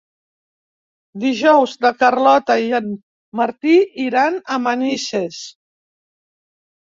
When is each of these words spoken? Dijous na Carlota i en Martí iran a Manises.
Dijous 1.23 1.75
na 1.85 1.91
Carlota 1.99 2.55
i 2.61 2.71
en 2.77 2.87
Martí 3.41 3.75
iran 4.07 4.41
a 4.57 4.59
Manises. 4.65 5.39